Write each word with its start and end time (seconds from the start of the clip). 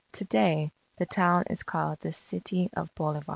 To 0.13 0.25
day 0.25 0.71
the 0.97 1.05
town 1.05 1.43
is 1.51 1.61
called 1.61 1.99
the 1.99 2.11
City 2.11 2.71
of 2.75 2.89
Bolivar. 2.95 3.29